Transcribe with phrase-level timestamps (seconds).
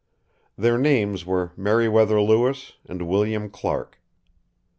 [0.57, 4.01] Their names were Meriwether Lewis and William Clark.